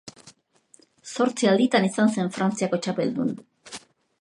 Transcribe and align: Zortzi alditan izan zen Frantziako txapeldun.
Zortzi 1.09 1.49
alditan 1.51 1.85
izan 1.91 2.11
zen 2.17 2.33
Frantziako 2.39 2.81
txapeldun. 2.87 3.31